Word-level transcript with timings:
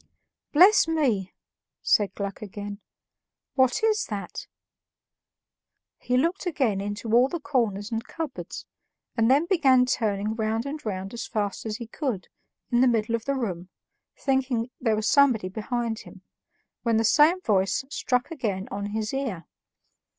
"Bless 0.51 0.87
me!" 0.87 1.31
said 1.83 2.15
Gluck 2.15 2.41
again, 2.41 2.79
"what 3.53 3.83
is 3.83 4.05
that?" 4.05 4.47
He 5.99 6.17
looked 6.17 6.47
again 6.47 6.81
into 6.81 7.13
all 7.13 7.27
the 7.29 7.39
corners 7.39 7.91
and 7.91 8.03
cupboards, 8.03 8.65
and 9.15 9.29
then 9.29 9.45
began 9.45 9.85
turning 9.85 10.33
round 10.33 10.65
and 10.65 10.83
round 10.83 11.13
as 11.13 11.27
fast 11.27 11.67
as 11.67 11.77
he 11.77 11.85
could, 11.85 12.29
in 12.71 12.81
the 12.81 12.87
middle 12.87 13.13
of 13.13 13.25
the 13.25 13.35
room, 13.35 13.69
thinking 14.17 14.71
there 14.79 14.95
was 14.95 15.07
somebody 15.07 15.49
behind 15.49 15.99
him, 15.99 16.23
when 16.81 16.97
the 16.97 17.03
same 17.03 17.39
voice 17.41 17.85
struck 17.91 18.31
again 18.31 18.67
on 18.71 18.87
his 18.87 19.13
ear. 19.13 19.45